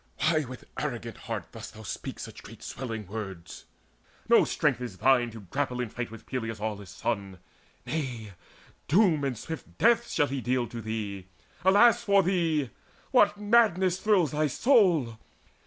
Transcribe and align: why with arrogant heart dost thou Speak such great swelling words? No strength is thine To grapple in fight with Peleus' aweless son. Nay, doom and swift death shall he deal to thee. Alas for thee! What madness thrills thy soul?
why 0.17 0.43
with 0.49 0.63
arrogant 0.79 1.15
heart 1.15 1.51
dost 1.51 1.75
thou 1.75 1.83
Speak 1.83 2.17
such 2.17 2.41
great 2.41 2.63
swelling 2.63 3.05
words? 3.05 3.65
No 4.27 4.45
strength 4.45 4.81
is 4.81 4.97
thine 4.97 5.29
To 5.29 5.41
grapple 5.41 5.79
in 5.79 5.89
fight 5.89 6.09
with 6.09 6.25
Peleus' 6.25 6.57
aweless 6.57 6.89
son. 6.89 7.37
Nay, 7.85 8.31
doom 8.87 9.23
and 9.23 9.37
swift 9.37 9.77
death 9.77 10.09
shall 10.09 10.25
he 10.25 10.41
deal 10.41 10.65
to 10.69 10.81
thee. 10.81 11.27
Alas 11.63 12.03
for 12.03 12.23
thee! 12.23 12.71
What 13.11 13.37
madness 13.39 13.99
thrills 13.99 14.31
thy 14.31 14.47
soul? 14.47 15.19